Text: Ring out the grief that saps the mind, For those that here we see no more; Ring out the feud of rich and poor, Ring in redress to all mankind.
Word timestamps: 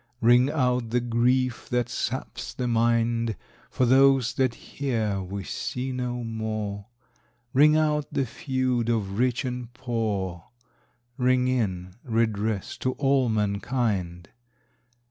Ring 0.19 0.49
out 0.49 0.89
the 0.89 0.99
grief 0.99 1.69
that 1.69 1.87
saps 1.87 2.55
the 2.55 2.67
mind, 2.67 3.35
For 3.69 3.85
those 3.85 4.33
that 4.33 4.55
here 4.55 5.21
we 5.21 5.43
see 5.43 5.91
no 5.91 6.23
more; 6.23 6.87
Ring 7.53 7.77
out 7.77 8.11
the 8.11 8.25
feud 8.25 8.89
of 8.89 9.19
rich 9.19 9.45
and 9.45 9.71
poor, 9.75 10.45
Ring 11.17 11.47
in 11.47 11.93
redress 12.03 12.77
to 12.79 12.93
all 12.93 13.29
mankind. 13.29 14.29